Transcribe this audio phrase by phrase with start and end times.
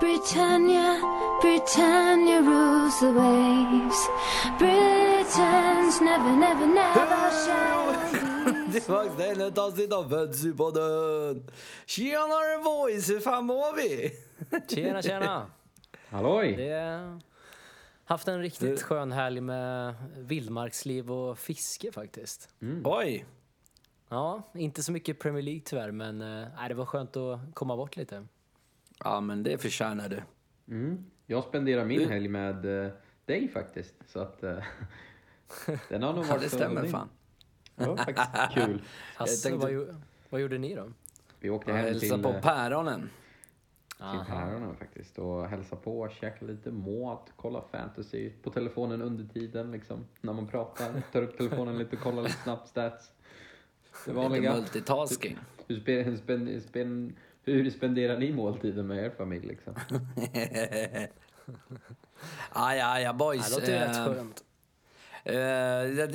[0.00, 1.00] Britannia,
[1.40, 4.08] Britannia rules the waves.
[4.58, 8.72] Britons never, never, never shall be.
[8.72, 11.50] Tillbaks till ett avsnitt av Fantasypodden!
[11.86, 14.12] Tjenare boys, hur fan mår vi?
[14.74, 15.46] Tjena, tjena!
[16.10, 16.54] Halloj!
[16.56, 17.20] Det har
[18.04, 22.48] haft en riktigt skön helg med vildmarksliv och fiske faktiskt.
[22.84, 23.26] Oj!
[24.08, 27.96] Ja, inte så mycket Premier League tyvärr, men äh, det var skönt att komma bort
[27.96, 28.26] lite.
[29.04, 30.22] Ja men det förtjänar du.
[30.74, 31.04] Mm.
[31.26, 32.92] Jag spenderar min helg med eh,
[33.24, 34.56] dig faktiskt, så att eh,
[35.88, 37.08] den har nog Ja varit det så- stämmer det- fan.
[37.76, 38.82] Det var faktiskt kul.
[39.16, 40.88] Alltså, tänkte- vad, vad gjorde ni då?
[41.40, 43.10] Vi åkte hem till, på eh, päronen.
[43.88, 49.70] till päronen faktiskt och hälsade på, käkade lite mat, kolla fantasy på telefonen under tiden
[49.70, 51.02] liksom, när man pratar.
[51.12, 53.12] Tar upp telefonen lite och kollar lite snabbt stats.
[54.04, 54.54] Det Lite vanliga.
[54.54, 55.38] multitasking.
[55.66, 59.74] Hur, spen, spen, spen, hur spenderar ni måltiden med er familj liksom?
[62.52, 63.50] Aj, aj, aj Det boys.
[63.54, 64.44] låter ju Eh, rätt skönt.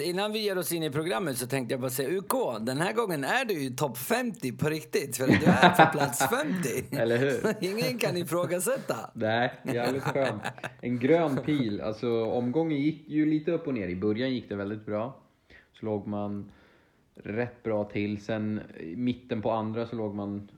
[0.02, 2.78] eh, innan vi ger oss in i programmet så tänkte jag bara säga UK, den
[2.78, 5.18] här gången är du ju topp 50 på riktigt.
[5.18, 6.96] För att du är på plats 50.
[6.98, 7.56] Eller hur?
[7.64, 8.96] Ingen kan ifrågasätta.
[9.14, 10.44] Nej, jävligt skönt.
[10.82, 11.82] En grön pil.
[11.82, 13.88] Alltså omgången gick ju lite upp och ner.
[13.88, 15.20] I början gick det väldigt bra.
[15.80, 16.52] Så låg man
[17.24, 18.22] rätt bra till.
[18.24, 20.50] Sen i mitten på andra så låg man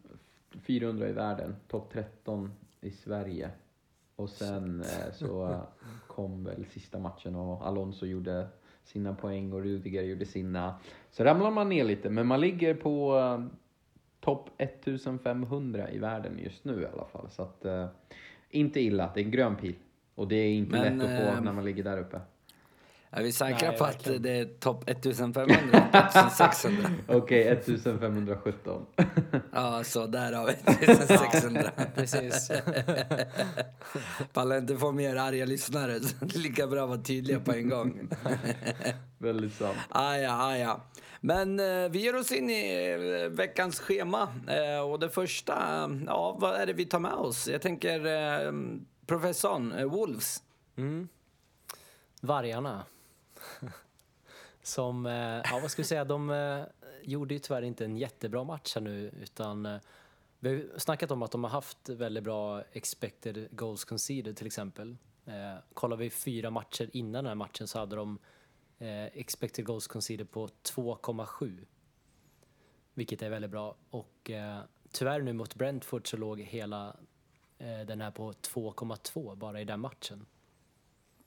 [0.68, 1.56] 400 i världen.
[1.68, 3.50] Topp 13 i Sverige.
[4.16, 5.62] Och sen eh, så
[6.08, 8.48] kom väl sista matchen och Alonso gjorde
[8.84, 10.76] sina poäng och Rudiger gjorde sina.
[11.12, 13.46] Så ramlar man ner lite, men man ligger på eh,
[14.20, 17.30] topp 1500 i världen just nu i alla fall.
[17.30, 17.88] Så att, eh,
[18.50, 19.76] inte illa, det är en grön pil.
[20.16, 22.20] Och det är inte Men, lätt att få när man ligger där uppe.
[23.14, 24.22] Är vi säkra Nej, på att verkligen.
[24.22, 25.56] det är topp 1500
[25.94, 26.90] 1600?
[27.08, 28.86] Okej, 1517.
[29.54, 30.52] Ja, så där har vi
[30.92, 31.72] 1600.
[31.96, 32.52] Precis.
[34.34, 37.52] Pallar inte få mer arga lyssnare, så det är lika bra att vara tydliga på
[37.54, 38.10] en gång.
[39.18, 39.78] Väldigt sant.
[39.90, 40.82] Aja, aja.
[41.22, 42.92] Men eh, vi ger oss in i
[43.24, 44.28] eh, veckans schema.
[44.48, 47.48] Eh, och det första, ja, vad är det vi tar med oss?
[47.48, 48.52] Jag tänker eh,
[49.06, 50.44] professorn, eh, Wolves.
[52.22, 52.84] Vargarna.
[54.64, 56.64] Som, eh, ja vad ska vi säga, de eh,
[57.02, 59.78] gjorde ju tyvärr inte en jättebra match här nu utan eh,
[60.40, 64.48] vi har ju snackat om att de har haft väldigt bra expected goals conceded till
[64.48, 64.98] exempel.
[65.26, 68.20] Eh, kollar vi fyra matcher innan den här matchen så hade de
[68.80, 71.66] eh, expected goals conceded på 2,7.
[72.94, 73.76] Vilket är väldigt bra.
[73.90, 74.60] Och eh,
[74.92, 76.96] tyvärr nu mot Brentford så låg hela
[77.58, 80.26] eh, den här på 2,2 bara i den matchen.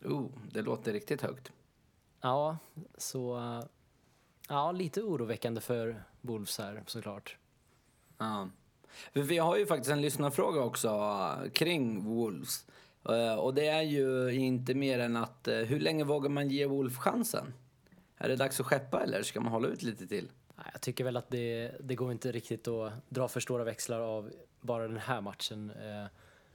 [0.04, 1.52] Oh, det låter riktigt högt.
[2.24, 2.58] Ja,
[2.96, 3.40] så...
[4.48, 7.36] Ja, lite oroväckande för Wolves här såklart.
[8.18, 8.48] Ja.
[9.12, 12.66] Vi har ju faktiskt en lyssnarfråga också eh, kring Wolves.
[13.08, 16.66] Eh, och det är ju inte mer än att eh, hur länge vågar man ge
[16.66, 17.54] Wolf chansen?
[18.18, 20.30] Är det dags att skeppa eller ska man hålla ut lite till?
[20.72, 24.30] Jag tycker väl att det, det går inte riktigt att dra för stora växlar av
[24.60, 25.72] bara den här matchen.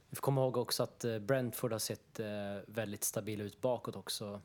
[0.10, 2.20] Vi får komma ihåg också att Brentford har sett
[2.66, 4.42] väldigt stabila ut bakåt också.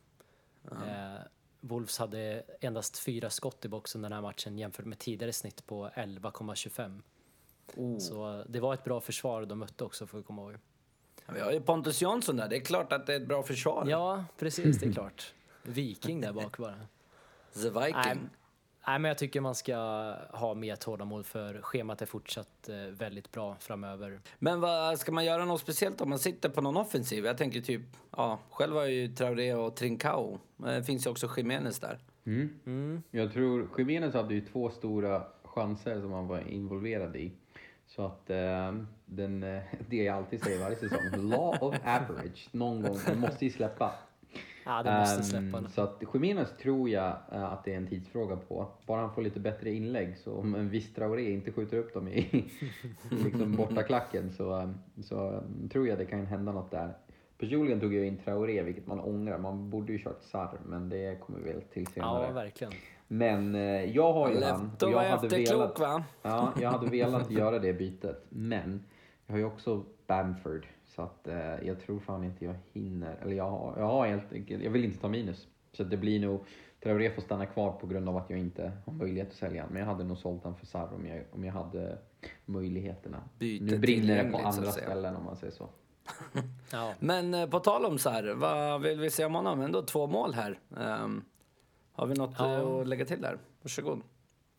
[0.72, 1.20] Eh,
[1.60, 5.88] Wolves hade endast fyra skott i boxen den här matchen jämfört med tidigare snitt på
[5.88, 7.02] 11,25.
[7.76, 7.98] Oh.
[7.98, 10.58] Så det var ett bra försvar de mötte också får vi komma ihåg.
[11.26, 13.86] Vi har ju Pontus Jansson där, det är klart att det är ett bra försvar.
[13.88, 15.34] Ja, precis, det är klart.
[15.62, 16.74] Viking där bak bara.
[17.54, 17.92] The Viking.
[17.94, 18.18] Nej,
[18.86, 19.76] nej, men jag tycker man ska
[20.30, 24.20] ha mer tålamod för schemat är fortsatt eh, väldigt bra framöver.
[24.38, 27.24] Men vad, ska man göra något speciellt om man sitter på någon offensiv?
[27.24, 30.40] Jag tänker typ, ja, själv har jag ju Traoré och Trincao.
[30.56, 31.98] Men det finns ju också Jiménez där.
[32.26, 33.02] Mm.
[33.10, 37.32] Jag tror Jiménez hade ju två stora chanser som han var involverad i.
[37.86, 38.72] Så att eh,
[39.06, 43.44] den, eh, det jag alltid säger varje säsong, law of average, någon gång, den måste
[43.44, 43.94] ju släppa.
[44.64, 45.68] Ja, det måste Ehm, släppa nu.
[45.68, 48.66] Så att Jiménez tror jag eh, att det är en tidsfråga på.
[48.86, 52.08] Bara han får lite bättre inlägg, så om en viss Traoré inte skjuter upp dem
[52.08, 52.44] i,
[53.24, 54.68] liksom bortaklacken så, eh,
[55.02, 56.94] så eh, tror jag det kan hända något där.
[57.38, 59.38] Personligen tog jag in Traoré, vilket man ångrar.
[59.38, 62.26] Man borde ju kört Sarr, men det kommer vi väl till senare.
[62.26, 62.72] Ja, verkligen.
[63.08, 64.70] Men eh, jag har ju han.
[64.82, 66.04] Och jag hade velat, va?
[66.22, 68.26] ja, jag hade velat göra det bytet.
[68.28, 68.84] Men
[69.26, 70.66] jag har ju också Bamford.
[70.96, 73.16] Så att eh, jag tror fan inte jag hinner.
[73.22, 75.48] Eller jag har, jag har helt enkelt, jag vill inte ta minus.
[75.72, 76.44] Så att det blir nog,
[76.82, 79.66] Traoré får stanna kvar på grund av att jag inte har möjlighet att sälja.
[79.70, 81.98] Men jag hade nog sålt han för Sarr om jag, om jag hade
[82.44, 83.22] möjligheterna.
[83.38, 85.68] Byte nu brinner det på andra ställen om man säger så.
[86.72, 86.94] Ja.
[86.98, 89.60] Men eh, på tal om så här, vad vill vi säga om honom?
[89.60, 90.58] Ändå två mål här.
[90.76, 91.24] Ehm,
[91.92, 92.80] har vi något Ja.
[92.80, 93.38] att lägga till där?
[93.62, 94.00] Varsågod.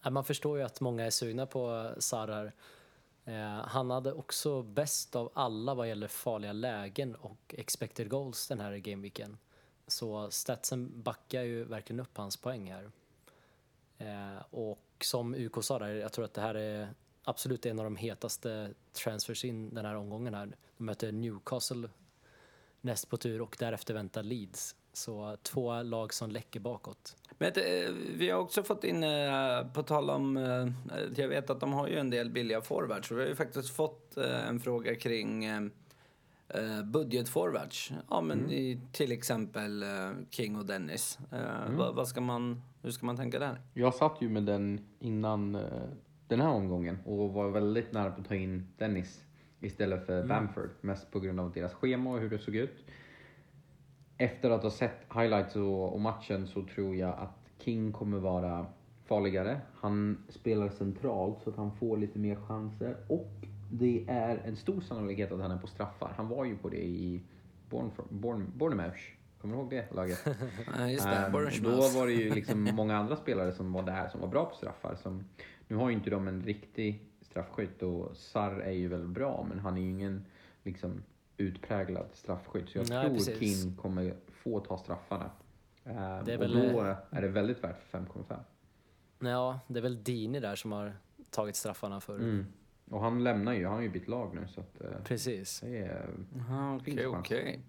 [0.04, 2.52] Ja, Man förstår ju att många är sugna på Sarr här.
[3.26, 8.60] Eh, han hade också bäst av alla vad gäller farliga lägen och expected goals den
[8.60, 9.38] här gameweeken.
[9.88, 12.92] Så statsen backar ju verkligen upp hans poäng här.
[13.98, 16.90] Eh, och som UK sa där, jag tror att det här är
[17.24, 20.56] absolut en av de hetaste transfers in den här omgången här.
[20.78, 21.90] De möter Newcastle
[22.82, 24.76] näst på tur och därefter väntar Leeds.
[24.96, 27.16] Så två lag som läcker bakåt.
[27.38, 30.68] Men eh, vi har också fått in, eh, på tal om, eh,
[31.16, 33.08] jag vet att de har ju en del billiga forwards.
[33.08, 35.46] Så vi har ju faktiskt fått en fråga kring
[36.84, 37.92] budgetforwards.
[38.10, 39.86] Ja, men i, till exempel
[40.30, 41.20] King och Dennis.
[41.32, 43.62] Eh, vad, vad ska man, hur ska man tänka där?
[43.74, 45.58] Jag satt ju med den innan
[46.28, 49.24] den här omgången och var väldigt nära på att ta in Dennis
[49.60, 50.70] istället för Bamford.
[50.82, 52.86] Mest på grund av deras schema och hur det såg ut.
[54.18, 58.66] Efter att ha sett highlights och, och matchen så tror jag att King kommer vara
[59.06, 59.62] farligare.
[59.76, 63.32] Han spelar centralt så att han får lite mer chanser och
[63.72, 66.14] det är en stor sannolikhet att han är på straffar.
[66.18, 67.22] Han var ju på det i
[67.70, 68.02] Bournemouth.
[68.10, 69.00] Bourne, Bournemouth.
[69.42, 70.26] Kommer du ihåg det laget?
[70.78, 71.62] Ja, just det, Bournemouth.
[71.62, 74.56] då var det ju liksom många andra spelare som var där som var bra på
[74.56, 74.96] straffar.
[74.96, 75.26] Som,
[75.68, 79.60] nu har ju inte de en riktig straffskytt och Sarr är ju väldigt bra men
[79.60, 80.26] han är ju ingen
[80.64, 81.04] liksom,
[81.38, 82.70] utpräglad straffskytt.
[82.70, 83.64] Så jag Nej, tror precis.
[83.64, 85.32] King kommer få ta straffarna.
[85.84, 88.40] Det är och väl- då är det väldigt värt för 5,5.
[89.20, 90.94] Ja, det är väl Dini där som har
[91.30, 92.16] tagit straffarna för.
[92.16, 92.46] Mm.
[92.90, 95.60] Och han lämnar ju, han har ju bytt lag nu så att eh, Precis.
[95.60, 96.10] det är...
[96.80, 97.60] Okej, okej.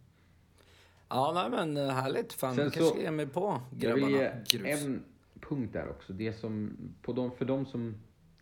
[1.08, 2.32] Ja, nej, men eh, härligt.
[2.32, 4.30] Fan, Sen du så- kanske ska ge mig på Jag vill grabbarna.
[4.46, 5.04] ge en
[5.40, 6.12] punkt där också.
[6.12, 7.94] Det som, på de, för de som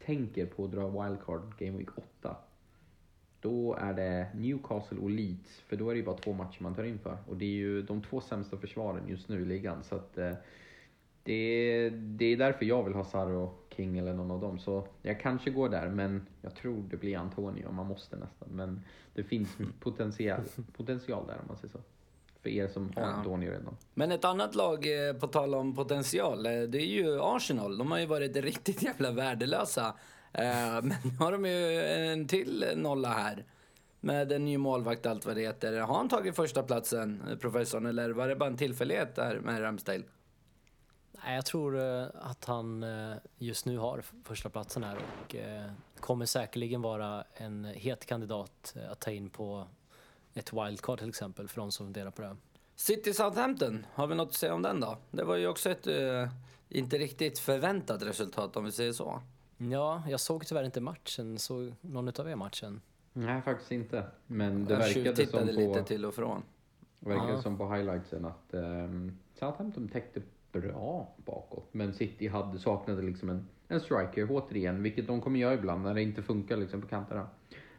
[0.05, 1.89] tänker på att dra wildcard Game Week
[2.21, 2.37] 8.
[3.45, 5.61] Då är det Newcastle och Leeds.
[5.67, 7.17] För då är det ju bara två matcher man tar in för.
[7.29, 9.85] Och det är ju de två sämsta försvaren just nu i ligan.
[9.85, 10.33] Så att eh,
[11.23, 14.59] det, är- det är därför jag vill ha Sarr och King eller någon av dem.
[14.59, 17.71] Så jag kanske går där, men jag tror det blir Antonio.
[17.73, 18.49] Man måste nästan.
[18.53, 18.81] Men
[19.15, 20.41] det finns potential,
[20.77, 21.81] potential där om man säger så.
[22.43, 23.09] För er som har Ja.
[23.09, 23.77] Antonio redan.
[23.95, 27.79] Men ett annat lag, eh, på tal om potential, eh, det är ju Arsenal.
[27.79, 29.95] De har ju varit riktigt jävla värdelösa.
[30.35, 31.81] Eh, Men nu har de ju
[32.13, 33.45] en till nolla här.
[34.01, 35.81] Med en ny målvakt allt vad det heter.
[35.81, 40.03] Har han tagit första platsen, professorn, eller var det bara en tillfällighet där med Ramsdale?
[41.25, 45.37] Nej, jag tror eh, att han eh, just nu har första platsen här och
[46.01, 49.67] kommer säkerligen vara en het kandidat att ta in på
[50.35, 52.37] ett wildcard till exempel för de som funderar på det.
[52.77, 54.99] City Southampton, har vi något att säga om den då?
[55.11, 56.29] Det var ju också ett eh,
[56.69, 59.23] inte riktigt förväntat resultat om vi säger så.
[59.59, 61.39] Ja, jag såg tyvärr inte matchen.
[61.39, 62.81] Såg någon utav er matchen?
[63.13, 64.05] Nej, faktiskt inte.
[64.27, 66.43] Men det Jag verkade som tjuvtittade lite på, till och från.
[67.01, 67.43] verkade Ja.
[67.43, 70.23] som på highlightsen att um, Southampton täckte
[70.53, 71.69] bra bakåt.
[71.73, 75.95] Men City hade, saknade liksom en, en striker återigen, vilket de kommer göra ibland när
[75.95, 77.29] det inte funkar liksom på kanterna.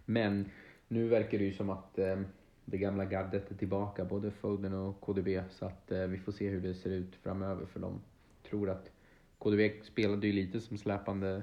[0.06, 0.50] Men
[0.88, 2.26] nu verkar det ju som att ehm,
[2.66, 5.28] det gamla gardet är tillbaka, både Foden och KDB.
[5.50, 8.02] Så att eh, vi får se hur det ser ut framöver för de
[8.50, 8.92] tror att
[9.40, 11.42] KDB spelade ju lite som släpande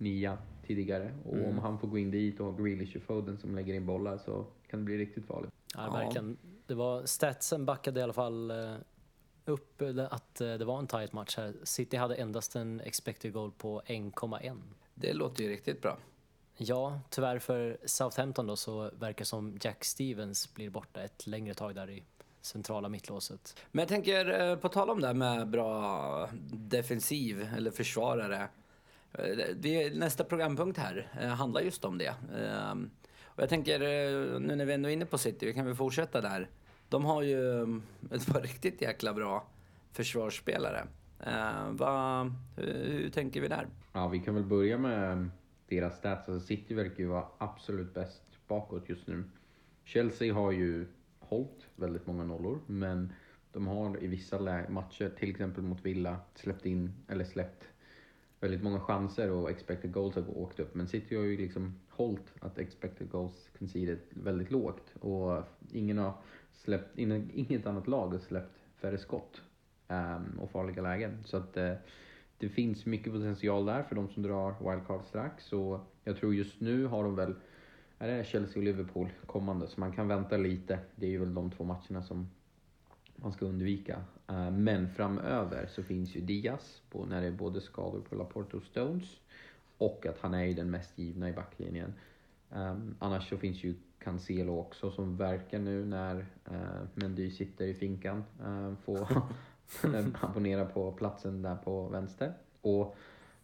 [0.00, 1.14] nia tidigare.
[1.24, 3.86] Och om han får gå in dit och ha Grealish och Foden som lägger in
[3.86, 5.52] bollar så kan det bli riktigt farligt.
[5.74, 6.36] Ja, verkligen.
[6.66, 8.74] Det var, statsen backade i alla fall eh,
[9.44, 11.54] upp eh, att eh, det var en tight match här.
[11.62, 14.58] City hade endast en expected goal på 1,1.
[14.94, 15.98] Det låter ju riktigt bra.
[16.56, 21.74] Ja, tyvärr för Southampton då så verkar som Jack Stevens blir borta ett längre tag
[21.74, 22.02] där i
[22.40, 23.56] centrala mittlåset.
[23.72, 28.48] Men jag tänker, på tal om det här med bra defensiv eller försvarare.
[29.12, 32.14] Eh, det, nästa programpunkt här eh, handlar just om det.
[32.36, 32.90] Ehm,
[33.22, 35.74] och jag tänker, eh, nu när vi ändå är inne på City, vi kan väl
[35.74, 36.48] fortsätta där.
[36.88, 39.46] De har ju mm, ett par riktigt jäkla bra
[39.92, 40.86] försvarsspelare.
[41.20, 42.22] Ehm, Va,
[42.56, 43.66] hur, hur tänker vi där?
[43.92, 45.30] Ja, vi kan väl börja med mm,
[45.68, 46.28] deras stats.
[46.28, 49.24] Alltså City verkar ju vara absolut bäst bakåt just nu.
[49.84, 50.86] Chelsea har ju
[51.18, 53.12] hållit väldigt många nollor, men
[53.52, 54.38] de har i vissa
[54.68, 57.69] matcher, till exempel mot Villa, släppt in, eller släppt
[58.40, 60.74] väldigt många chanser och expected goals har åkt upp.
[60.74, 65.42] Men City har ju liksom hållit att expected goals conceded väldigt lågt och
[65.72, 66.12] ingen har
[66.52, 69.42] släppt, inget annat lag har släppt färre skott
[69.88, 71.24] um, och farliga lägen.
[71.24, 71.72] Så att uh,
[72.38, 75.52] det finns mycket potential där för de som drar wildcard strax.
[75.52, 77.34] Och jag tror just nu har de väl,
[77.98, 80.78] är det Chelsea och Liverpool kommande, så man kan vänta lite.
[80.96, 82.28] Det är ju väl de två matcherna som
[83.22, 84.02] man ska undvika.
[84.28, 88.56] Eh, men framöver så finns ju Diaz, på, när det är både skador på Laporte
[88.56, 89.20] och Stones,
[89.78, 91.94] och att han är ju den mest givna i backlinjen.
[92.50, 97.74] Ehm, annars så finns ju Cancelo också som verkar nu när eh, Mendy sitter i
[97.74, 99.08] finkan eh, få
[100.20, 102.34] abonnera på platsen där på vänster.
[102.60, 102.96] Och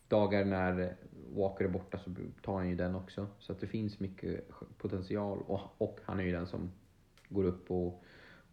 [0.09, 0.97] dagar när
[1.35, 2.11] Walker är borta så
[2.42, 3.26] tar han ju den också.
[3.38, 6.71] Så att det finns mycket potential och, och han är ju den som
[7.28, 8.04] går upp och,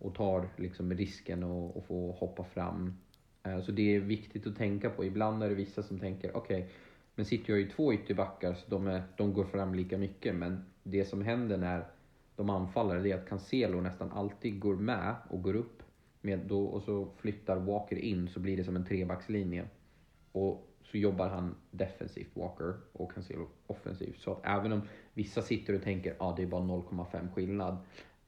[0.04, 2.98] och tar liksom risken och, och får hoppa fram.
[3.44, 5.06] Eh, så det är viktigt att tänka på.
[5.06, 6.70] Ibland är det vissa som tänker, okej,
[7.16, 10.36] men City har ju två ytterbackar så de, är, de går fram lika mycket.
[10.36, 11.88] Men det som händer när
[12.36, 15.84] de anfaller det är att Cancelo nästan alltid går med och går upp.
[16.22, 19.66] Med då, och så flyttar Walker in så blir det som en trebackslinje.
[20.32, 24.20] Och så jobbar han defensivt, Walker, och Cancelo offensivt.
[24.20, 24.82] Så att även om
[25.14, 27.78] vissa sitter och tänker att ah, det är bara 0,5 skillnad.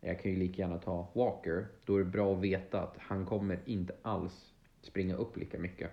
[0.06, 1.68] Jag kan ju lika gärna ta Walker.
[1.86, 5.92] Då är det bra att veta att han kommer inte alls springa upp lika mycket.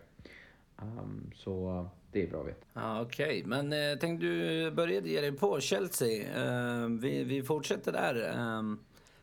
[0.76, 2.66] Um, så det är bra att veta.
[2.72, 6.22] Ah, Okej, men eh, tänk du började ge dig på Chelsea.
[6.22, 8.28] Eh, vi, vi fortsätter där.
[8.28, 8.62] Eh,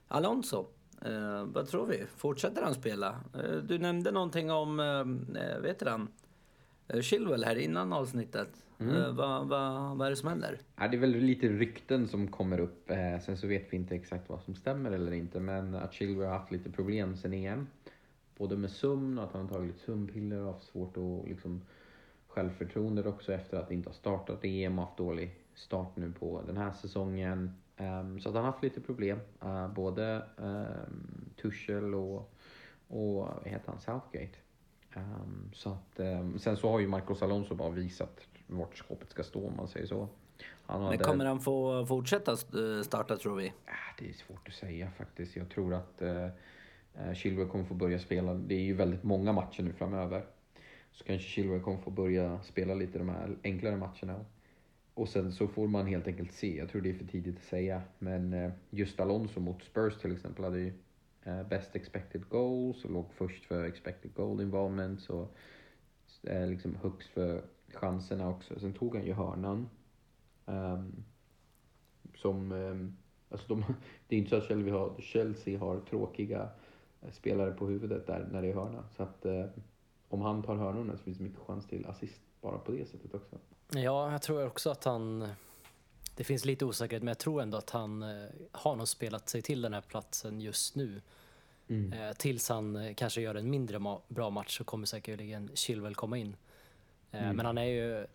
[0.08, 0.66] Alonso,
[1.06, 2.04] eh, vad tror vi?
[2.18, 3.20] Fortsätter han spela?
[3.34, 6.08] Eh, du nämnde någonting om, ehm, eh, eh, vet du han?
[7.02, 8.64] Chilwell här innan avsnittet.
[8.80, 10.60] Eh, vad, vad, vad är det som händer?
[10.76, 12.92] Ja, det är väl lite rykten som kommer upp.
[12.92, 15.40] Eh, sen så vet vi inte exakt vad som stämmer eller inte.
[15.40, 17.68] Men att Chilwell har haft lite problem sen EM.
[18.38, 21.62] Både med sömn och att han har tagit sömnpiller och haft svårt att liksom
[22.28, 26.58] självförtroende också efter att inte ha startat EM och haft dålig start nu på den
[26.58, 27.52] här säsongen.
[27.78, 29.20] Ehm, så att han har haft lite problem.
[29.44, 32.34] Eh, både um, Tuchel och,
[32.88, 34.38] och vad heter han, Southgate.
[34.94, 39.24] Ehm, så att, ehm, sen så har ju Marcos Alonso bara visat vart skåpet ska
[39.24, 40.08] stå om man säger så.
[40.66, 43.46] Han Men hade- kommer han få fortsätta eh, starta tror vi?
[43.48, 43.52] Äh,
[44.00, 45.36] det är svårt att säga faktiskt.
[45.36, 46.28] Jag tror att eh,
[47.16, 48.34] Chilwell kommer få börja spela.
[48.34, 50.26] Det är ju väldigt många matcher nu framöver.
[50.92, 54.26] Så kanske Chilwell kommer få börja spela lite de här enklare matcherna.
[54.94, 56.58] Och sen så får man helt enkelt se.
[56.58, 57.82] Jag tror det är för tidigt att säga.
[58.00, 60.74] Men just Alonso mot Spurs till exempel hade ju
[61.28, 65.10] uh, best expected goals och låg först för expected goal involvement.
[65.10, 65.36] Och
[66.24, 68.60] eh, uh, liksom högst för chanserna också.
[68.60, 69.70] Sen tog han ju hörnan.
[70.46, 71.04] Um,
[72.16, 72.98] som, um,
[73.30, 73.64] alltså de,
[74.08, 76.50] det är inte så att Chelsea har, Chelsea har tråkiga
[77.02, 78.84] eh, spelare på huvudet där när det är hörna.
[78.98, 79.46] Så att uh,
[80.10, 83.14] om han tar hörnorna så finns det mycket chans till assist bara på det sättet
[83.14, 83.38] också.
[83.74, 85.28] Ja, jag tror också att han...
[86.20, 89.42] Det finns lite osäkerhet, men jag tror ändå att han eh, har nog spelat sig
[89.42, 91.02] till den här platsen just nu.
[91.94, 95.96] Eh, tills han eh, kanske gör en mindre ma- bra match så kommer säkerligen Chilwell
[95.96, 96.36] komma in.
[97.12, 98.08] Eh, Men han är ju,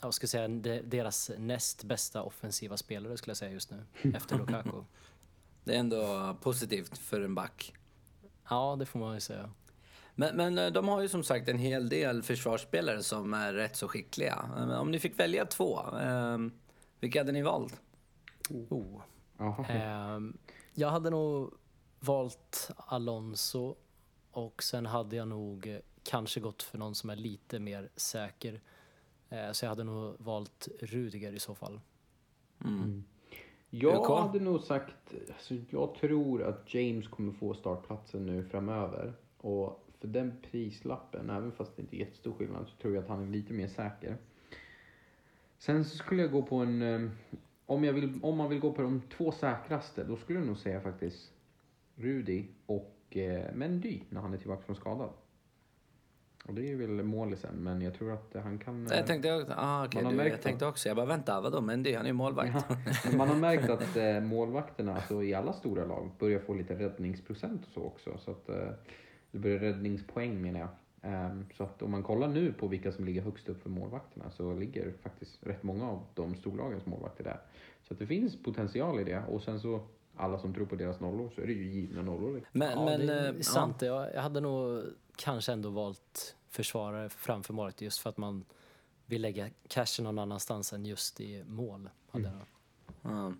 [0.00, 4.38] jag ska säga, de- deras näst bästa offensiva spelare skulle jag säga just nu, efter
[4.38, 4.82] Lukaku.
[5.64, 7.74] Det är ändå positivt för en back.
[8.48, 9.50] Ja, det får man ju säga.
[10.14, 13.88] Men, men de har ju som sagt en hel del försvarsspelare som är rätt så
[13.88, 14.48] skickliga.
[14.80, 16.38] Om ni fick välja två, eh,
[17.00, 17.80] vilka hade ni valt?
[18.48, 19.02] Oh.
[19.70, 20.38] Ehm,
[20.74, 21.54] jag hade nog
[22.00, 23.76] valt Alonso
[24.30, 28.60] och sen hade jag nog eh, kanske gått för någon som är lite mer säker.
[29.28, 31.80] Eh, så jag hade nog valt Rudiger i så fall.
[33.70, 34.08] Jag UK?
[34.08, 39.14] hade nog sagt, alltså jag tror att James kommer få startplatsen nu framöver.
[39.36, 43.08] Och för den prislappen, även fast det inte är jättestor skillnad, så tror jag att
[43.08, 44.16] han är lite mer säker.
[45.60, 47.10] Sen skulle jag gå på en, eh,
[47.66, 50.58] om, jag vill, om man vill gå på de två säkraste, då skulle jag nog
[50.58, 51.32] säga faktiskt
[51.96, 55.10] Rudy och eh, Mendy när han är tillbaka från skadad.
[56.44, 58.86] Och det är väl målisen, men jag tror att han kan...
[58.86, 61.40] eh, Jag tänkte, också- ah, Man har du, märkt jag tänkte också, jag bara vänta,
[61.40, 62.52] vadå, men det, han är ju målvakt.
[62.68, 62.76] Ja,
[63.16, 67.66] man har märkt att eh, målvakterna alltså, i alla stora lag börjar få lite räddningsprocent
[67.66, 68.18] och så också.
[68.18, 68.68] Så att eh,
[69.30, 70.68] det börjar räddningspoäng menar jag.
[71.02, 74.30] Ehm, så att om man kollar nu på vilka som ligger högst upp för målvakterna
[74.30, 77.40] så ligger faktiskt rätt många av de storlagens målvakter där.
[77.82, 79.82] Så att det finns potential i det och sen så
[80.16, 82.48] alla som tror på deras nollor så är det ju givna nollor.
[82.52, 83.82] Men, ja, men, det eh, är sant.
[83.82, 84.82] Jag, jag hade nog
[85.16, 88.44] kanske ändå valt försvarare framför målet just för att man
[89.06, 91.90] vill lägga cashen någon annanstans än just i mål.
[92.10, 92.34] Hade jag.
[92.34, 92.42] nog.
[93.02, 93.10] Ja.
[93.10, 93.36] Men jag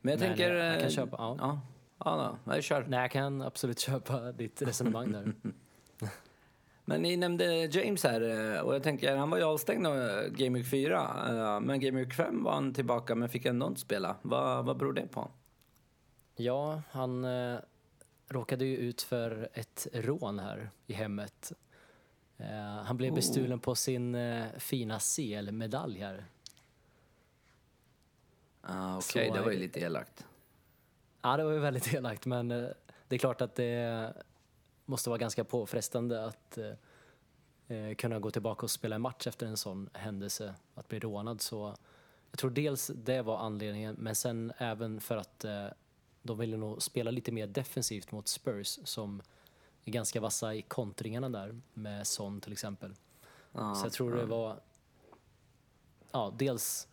[0.00, 0.54] Men, tänker...
[0.54, 1.60] eh, jag kan eh, köpa- ja.
[1.98, 2.86] Ja, ja jag kör.
[2.88, 5.32] Nej, jag kan absolut köpa ditt resonemang där.
[6.84, 8.20] Men ni nämnde James här
[8.54, 11.00] eh, och jag tänker, han var ju avstängd av eh, Game Week 4.
[11.28, 14.16] eh, Men Game Week 5 var han tillbaka men fick ändå inte spela.
[14.22, 15.30] Vad, vad beror det på?
[16.36, 17.58] Ja, han eh,
[18.28, 21.52] råkade ju ut för ett rån här i hemmet.
[22.38, 26.24] Eh, han blev bestulen på sin eh, fina CL-medalj här.
[28.60, 30.26] Ah, Okej, Så, det var ju lite elakt.
[31.22, 32.74] Ja, det var ju väldigt elakt, men det
[33.08, 34.14] är klart att det
[34.84, 39.46] måste vara ganska påfrestande att eh, eh, kunna gå tillbaka och spela en match efter
[39.46, 41.40] en sån händelse, att bli rånad.
[41.40, 41.76] Så
[42.30, 45.66] jag tror dels det var anledningen, men sen även för att eh,
[46.22, 49.22] de ville nog spela lite mer defensivt mot Spurs som
[49.84, 52.94] är ganska vassa i kontringarna där med Son till exempel.
[53.52, 54.60] Ja, Så jag tror det var
[56.12, 56.88] ja, dels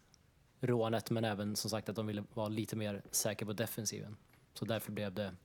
[0.59, 4.17] rånet men även som sagt att de ville vara lite mer säkra på defensiven.
[4.53, 5.35] Så därför blev det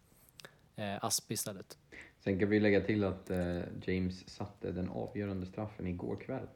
[0.77, 1.79] eh, Asp istället.
[2.19, 6.47] Sen kan vi lägga till att eh, James satte den avgörande straffen igår kväll.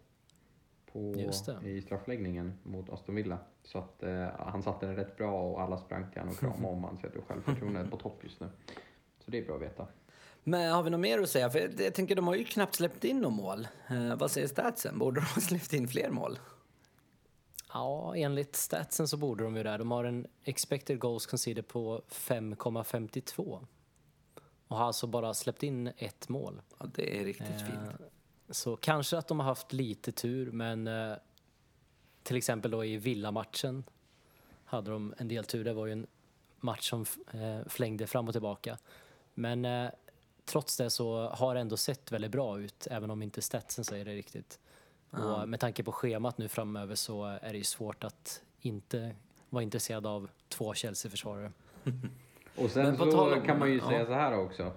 [0.92, 1.68] På, Just det.
[1.68, 3.38] I straffläggningen mot Aston Villa.
[3.62, 6.68] Så att eh, han satte den rätt bra och alla sprang till honom och kramade
[6.68, 6.98] om honom.
[7.00, 8.48] Så jag tror självförtroendet är på topp just nu.
[9.24, 9.86] Så det är bra att veta.
[10.44, 11.50] Men har vi något mer att säga?
[11.50, 13.68] För jag, jag tänker, de har ju knappt släppt in något mål.
[13.90, 14.98] Eh, vad säger statsen?
[14.98, 16.38] Borde de ha släppt in fler mål?
[17.72, 19.76] Ja, enligt statsen så borde de ju det.
[19.76, 23.66] De har en expected goals conceded på 5,52
[24.70, 26.62] och har alltså bara släppt in ett mål.
[26.78, 28.10] Ja, det är riktigt Eh, fint.
[28.50, 31.14] Så kanske att de har haft lite tur, men eh,
[32.22, 33.84] till exempel då i Villa-matchen
[34.64, 35.64] hade de en del tur.
[35.64, 36.06] Det var ju en
[36.60, 38.78] match som eh, flängde fram och tillbaka.
[39.34, 39.90] Men eh,
[40.44, 44.04] trots det så har det ändå sett väldigt bra ut, även om inte statsen säger
[44.04, 44.58] det riktigt.
[45.10, 49.14] Och med tanke på schemat nu framöver så är det ju svårt att inte
[49.48, 51.52] vara intresserad av två Chelsea-försvarare.
[52.60, 53.88] Och sen så om- kan man ju ja.
[53.88, 54.72] säga så här också.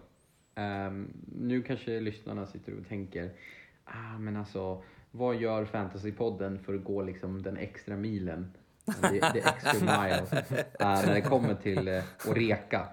[0.55, 3.31] Ehm, nu kanske lyssnarna sitter och tänker,
[3.85, 8.51] ah men alltså, vad gör Fantasypodden för att gå liksom den extra milen?
[9.01, 10.23] Det, det extra mile.
[10.79, 12.87] eh, när det kommer till uh, att reka.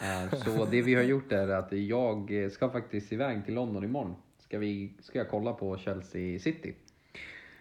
[0.00, 4.14] Eh, så det vi har gjort är att jag ska faktiskt iväg till London imorgon.
[4.38, 6.74] Ska, vi, ska jag kolla på Chelsea City.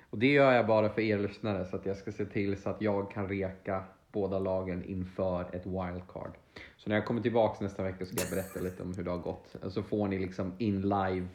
[0.10, 2.70] Och det gör jag bara för er lyssnare så att jag ska se till så
[2.70, 3.84] att jag kan reka
[4.16, 6.32] båda lagen inför ett wildcard.
[6.78, 9.18] Så när jag kommer tillbaks nästa vecka ska jag berätta lite om hur det har
[9.18, 9.56] gått.
[9.70, 11.28] Så får ni liksom in live,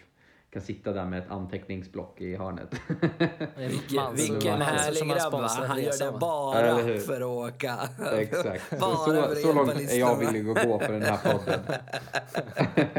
[0.52, 2.74] kan sitta där med ett anteckningsblock i hörnet.
[3.56, 5.48] Vilken, vilken härlig grabb va?
[5.66, 7.78] Han gör det bara för att åka.
[8.18, 8.68] Exakt.
[8.68, 11.60] Så, Bara så, så långt är jag villig att gå för den här podden.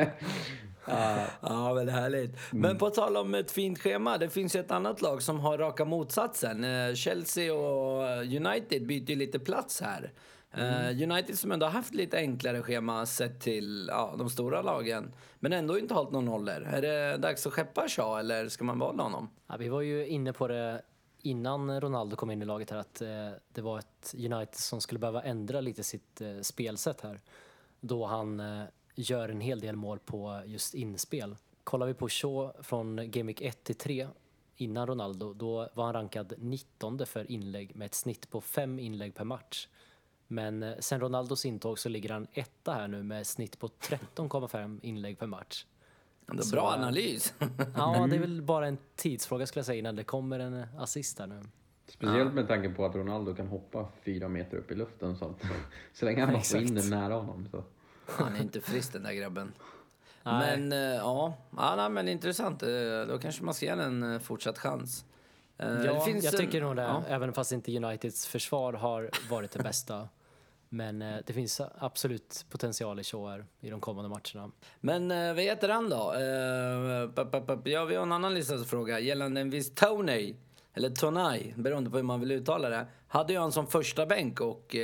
[1.42, 2.38] Ja, men härligt.
[2.52, 5.58] Men på tal om ett fint schema, det finns ju ett annat lag som har
[5.58, 6.64] raka motsatsen.
[6.64, 10.12] Eh, Chelsea och United byter ju lite plats här.
[10.54, 15.14] Eh, United som ändå har haft lite enklare schema sett till ja, de stora lagen,
[15.40, 16.68] men ändå inte hållit någon nollor.
[16.74, 19.30] Är det dags att skeppa Shaw eller ska man behålla honom?
[19.48, 20.82] Ja, vi var ju inne på det
[21.22, 25.00] innan Ronaldo kom in i laget här att eh, det var ett United som skulle
[25.00, 27.20] behöva ändra lite sitt eh, spelsätt här.
[27.80, 28.64] Då han eh,
[28.96, 31.36] gör en hel del mål på just inspel.
[31.64, 34.08] Kollar vi på Shaw från Game Week 1 till 3
[34.56, 39.16] innan Ronaldo, då var han rankad 19 för inlägg med ett snitt på fem inlägg
[39.16, 39.68] per match.
[40.28, 44.80] Men eh, sen Ronaldos intåg så ligger han etta här nu med snitt på 13,5
[44.84, 45.66] inlägg per match.
[46.30, 47.34] Ändå Så, bra eh, analys.
[47.76, 51.20] Ja, det är väl bara en tidsfråga skulle jag säga innan det kommer en assist
[51.20, 51.42] här nu.
[51.88, 55.16] Speciellt med tanke på att Ronaldo kan hoppa fyra meter upp i luften.
[55.16, 55.42] Så, att,
[55.94, 57.48] så länge han bara får in den nära honom.
[57.52, 57.64] Så.
[58.18, 59.54] Han är inte frisk den där grabben.
[60.24, 60.58] Nej.
[60.58, 62.64] Men eh, ja, ja nej, men intressant.
[62.64, 62.70] Eh,
[63.08, 65.06] Då kanske man ska den en eh, fortsatt chans.
[65.86, 66.82] Ja, finns jag tycker nog det.
[66.82, 67.04] ja.
[67.08, 70.10] Även fast inte Uniteds försvar har varit det bästa.
[70.70, 74.52] Men det finns absolut potential i Shaw i de kommande matcherna.
[74.80, 76.14] Men eh, vad heter han då?
[77.64, 80.36] Ja, vi har en annan lyssnarsfråga gällande en viss Tony,
[80.74, 82.88] eller Tonaj, beroende på hur man vill uttala det.
[83.08, 84.76] Hade jag en som första bänk och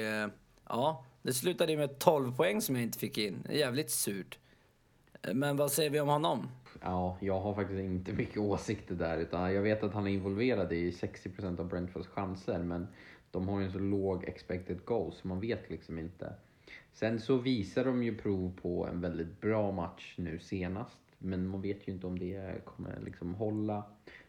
[0.69, 3.47] ja, det slutade ju med 12 poäng som jag inte fick in.
[3.49, 4.39] Jävligt surt.
[5.33, 6.47] Men vad säger vi om honom?
[6.81, 9.17] Ja, jag har faktiskt inte mycket åsikter där.
[9.17, 12.59] Utan jag vet att han är involverad i 60% av Brentfords chanser.
[12.59, 12.87] Men
[13.31, 16.33] de har ju en så låg expected goal så man vet liksom inte.
[16.93, 21.01] Sen så visar de ju prov på en väldigt bra match nu senast.
[21.17, 23.83] Men man vet ju inte om det kommer liksom hålla.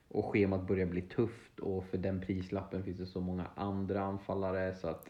[0.09, 4.75] Och schemat börjar bli tufft och för den prislappen finns det så många andra anfallare.
[4.75, 5.09] Så att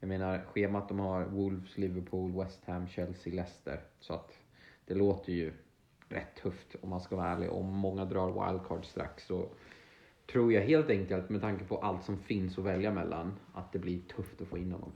[0.00, 3.80] jag menar, schemat de har Wolves, Liverpool, West Ham, Chelsea, Leicester.
[4.00, 4.32] Så att
[4.86, 5.52] det låter ju
[6.08, 7.50] rätt tufft om man ska vara ärlig.
[7.52, 9.48] Om många drar wildcard strax så
[10.32, 13.78] tror jag helt enkelt med tanke på allt som finns att välja mellan att det
[13.78, 14.92] blir tufft att få in honom.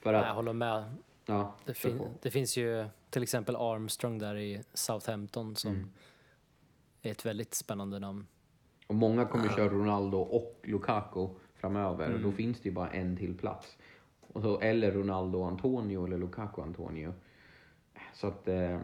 [0.00, 0.84] För Jag att, håller med.
[1.26, 5.90] ja, Det, fin- det finns ju till exempel Armstrong där i Southampton som Mm.
[7.02, 8.26] är ett väldigt spännande namn.
[8.86, 12.22] Och många kommer köra Ronaldo och Lukaku framöver och Mm.
[12.22, 13.78] då finns det ju bara en till plats.
[14.32, 17.14] Och så, eller Ronaldo Antonio eller Lukaku Antonio.
[18.14, 18.80] Så att, eh,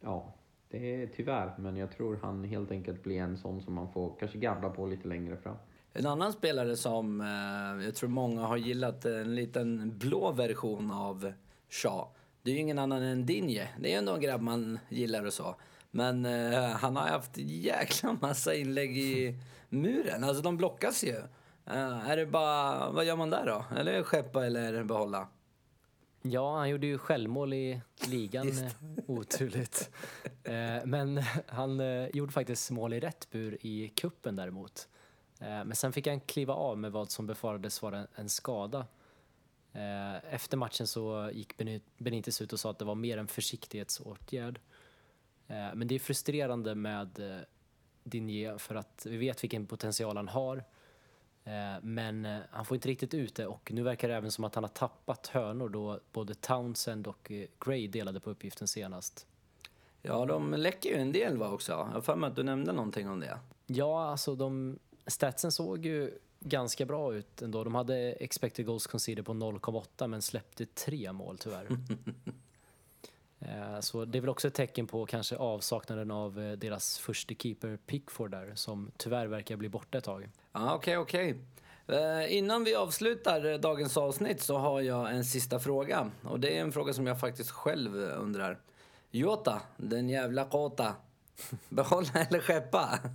[0.00, 0.34] ja,
[0.70, 4.16] det är tyvärr, men jag tror han helt enkelt blir en sån som man får
[4.18, 5.56] kanske gabbla på lite längre fram.
[5.92, 11.32] En annan spelare som eh, jag tror många har gillat, en liten blå version av
[11.68, 12.08] Shaw.
[12.42, 13.68] Det är ju ingen annan än Dinje.
[13.80, 15.54] Det är ju ändå en grabb man gillar och så.
[15.90, 20.24] Men eh, han har haft jäkla massa inlägg i muren.
[20.24, 21.22] Alltså de blockas ju.
[21.70, 23.64] Eh, är det bara, vad gör man där då?
[23.76, 25.28] Eller skeppa eller behålla?
[26.22, 28.72] Ja, han gjorde ju självmål i ligan, eh,
[29.06, 29.90] oturligt.
[30.44, 31.80] Eh, Men han
[32.12, 34.88] gjorde faktiskt mål i rätt bur i kuppen däremot.
[35.42, 38.86] Men sen fick han kliva av med vad som befarades vara en- skada.
[40.30, 44.60] Efter matchen så gick Beni- Benitez ut och sa att det var mer en försiktighetsåtgärd.
[45.46, 47.20] Men det är frustrerande med
[48.04, 50.64] Digne för att vi vet vilken potential han har.
[51.44, 54.44] Eh, Men eh, han får inte riktigt ut det och nu verkar det även som
[54.44, 59.26] att han har tappat hörnor då både Townsend och eh, Gray delade på uppgiften senast.
[60.02, 61.72] Ja, de läcker ju en del va också.
[61.72, 63.38] Jag har för mig att du nämnde någonting om det.
[63.66, 67.64] Ja, alltså de, statsen såg ju ganska bra ut ändå.
[67.64, 71.68] De hade expected goals conceded på 0,8 men släppte tre mål tyvärr.
[73.40, 77.34] Eh, Så det är väl också ett tecken på kanske avsaknaden av eh, deras första
[77.34, 80.28] keeper Pickford där som tyvärr verkar bli borta ett tag.
[80.52, 81.36] Ja, okej, okej.
[81.86, 86.10] Eh, innan vi avslutar dagens avsnitt så har jag en sista fråga.
[86.24, 88.58] Och det är en fråga som jag faktiskt själv undrar.
[89.10, 90.94] Jota, den jävla kåta.
[91.68, 92.98] Behålla eller skeppa?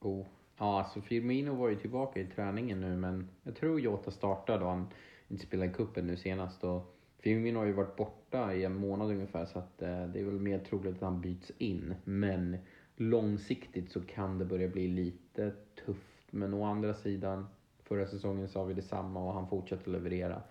[0.00, 0.26] Oh.
[0.58, 4.66] Ja, alltså Firmino var ju tillbaka i träningen nu, men jag tror Jota startar då
[4.66, 4.88] han
[5.28, 6.64] inte spelade i cupen nu senast.
[6.64, 6.95] Och
[7.26, 10.40] Firmino har ju varit borta i en månad ungefär, så att, eh, det är väl
[10.40, 11.94] mer troligt att han byts in.
[12.04, 12.56] Men
[12.96, 15.52] långsiktigt så kan det börja bli lite
[15.86, 16.26] tufft.
[16.30, 17.46] Men å andra sidan,
[17.82, 20.42] förra säsongen sa vi detsamma och han fortsätter leverera.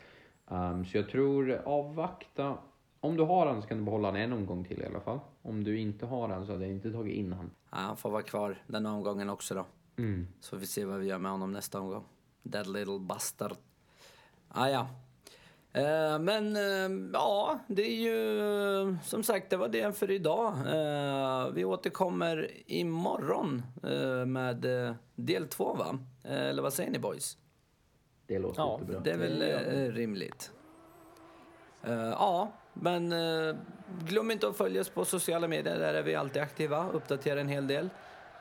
[0.47, 2.57] Um, så jag tror avvakta.
[2.99, 5.19] Om du har han så kan du behålla han en omgång till i alla fall.
[5.41, 7.51] Om du inte har han så hade jag inte tagit in han.
[7.71, 9.65] Ja, han får vara kvar den omgången också då.
[9.97, 10.27] Mm.
[10.39, 12.03] Så vi ser vad vi gör med honom nästa omgång.
[12.51, 13.57] That little bastard.
[14.47, 14.87] Ah, ja.
[15.75, 20.53] Eh, men eh, ja, det är ju som sagt, det var det för idag.
[20.53, 23.63] Eh, vi återkommer imorgon
[24.27, 24.65] med
[25.15, 25.99] del två va?
[26.23, 27.37] Eller vad säger ni boys?
[28.27, 28.99] Det låter Ja, jättebra.
[28.99, 30.51] Det är väl rimligt.
[32.11, 33.13] Ja, men
[34.07, 35.79] glöm inte att följa oss på sociala medier.
[35.79, 37.89] Där är vi alltid aktiva, uppdaterar en hel del.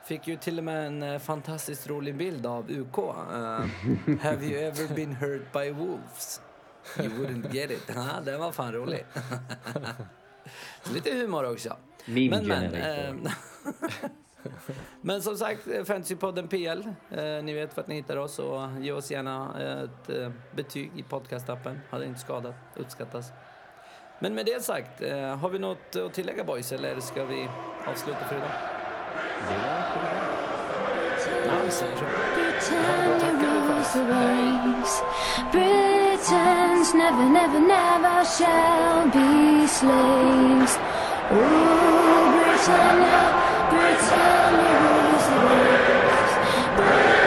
[0.04, 2.96] Fick ju till och med en fantastiskt rolig bild av UK.
[4.20, 6.40] Have you ever been hurt by wolves?
[6.98, 7.86] You wouldn't get it.
[8.24, 9.06] Den var fan rolig.
[10.94, 11.76] Lite humor också.
[12.04, 13.14] Meme men, men, eh,
[15.00, 16.82] men som sagt, Fantasypodden PL.
[17.10, 21.02] Eh, ni vet vart ni hittar oss och ge oss gärna ett eh, betyg i
[21.02, 21.80] podcastappen.
[21.90, 23.32] Hade inte skadat, uppskattas.
[24.18, 27.48] Men med det sagt, eh, har vi något att tillägga boys eller ska vi
[27.86, 28.50] avsluta för idag?
[29.48, 29.84] Det var
[31.46, 32.04] Ja, vi säger så.
[36.30, 40.78] Never, never, never shall be slaves.
[41.30, 43.24] Oh, Britannia,
[43.68, 47.23] Britannia rules the waves.